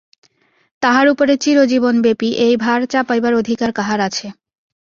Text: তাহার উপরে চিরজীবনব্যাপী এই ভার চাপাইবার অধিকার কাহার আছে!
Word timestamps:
তাহার 0.81 1.05
উপরে 1.07 1.33
চিরজীবনব্যাপী 1.37 2.29
এই 2.45 2.55
ভার 2.57 2.79
চাপাইবার 2.85 3.33
অধিকার 3.35 3.69
কাহার 3.73 3.99
আছে! 4.07 4.27